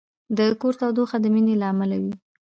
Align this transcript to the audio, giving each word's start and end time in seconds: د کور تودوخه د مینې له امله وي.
د 0.37 0.39
کور 0.61 0.73
تودوخه 0.79 1.17
د 1.21 1.25
مینې 1.33 1.55
له 1.61 1.65
امله 1.73 1.95
وي. 2.03 2.13